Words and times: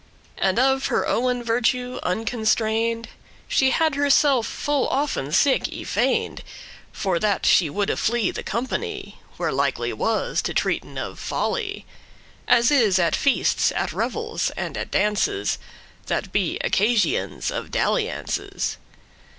And 0.39 0.57
of 0.57 0.87
her 0.87 1.07
owen 1.07 1.43
virtue, 1.43 1.99
unconstrain'd, 2.01 3.09
She 3.47 3.69
had 3.69 3.93
herself 3.93 4.47
full 4.47 4.87
often 4.89 5.31
sick 5.31 5.67
y 5.71 5.83
feign'd, 5.83 6.43
For 6.91 7.19
that 7.19 7.45
she 7.45 7.69
woulde 7.69 7.99
flee 7.99 8.31
the 8.31 8.41
company, 8.41 9.19
Where 9.37 9.51
likely 9.51 9.93
was 9.93 10.41
to 10.41 10.55
treaten 10.55 10.97
of 10.97 11.19
folly, 11.19 11.85
As 12.47 12.71
is 12.71 12.97
at 12.97 13.15
feasts, 13.15 13.71
at 13.73 13.93
revels, 13.93 14.49
and 14.57 14.75
at 14.75 14.89
dances, 14.89 15.59
That 16.07 16.31
be 16.31 16.57
occasions 16.63 17.51
of 17.51 17.69
dalliances. 17.69 18.77